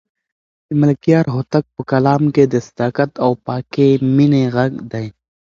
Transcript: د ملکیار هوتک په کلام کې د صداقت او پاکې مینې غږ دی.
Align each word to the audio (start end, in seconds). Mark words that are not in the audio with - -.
د 0.67 0.69
ملکیار 0.81 1.25
هوتک 1.35 1.63
په 1.75 1.81
کلام 1.91 2.23
کې 2.35 2.43
د 2.47 2.55
صداقت 2.67 3.11
او 3.23 3.31
پاکې 3.45 3.87
مینې 4.15 4.43
غږ 4.55 4.73
دی. 4.91 5.05